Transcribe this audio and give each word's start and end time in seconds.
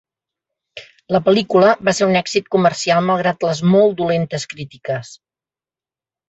La 1.15 1.19
pel·lícula 1.27 1.73
va 1.89 1.93
ser 1.97 2.07
un 2.13 2.17
èxit 2.21 2.47
comercial 2.55 3.05
malgrat 3.09 3.45
les 3.49 3.61
molt 3.75 3.95
dolentes 4.01 4.49
crítiques. 4.55 5.15